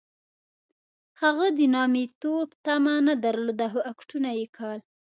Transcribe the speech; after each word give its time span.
هغه 1.21 1.45
د 1.57 1.59
نامیتوب 1.75 2.47
تومنه 2.65 3.01
نه 3.07 3.13
درلوده 3.25 3.65
خو 3.71 3.79
اکټونه 3.91 4.29
یې 4.39 4.45
کول. 4.55 4.79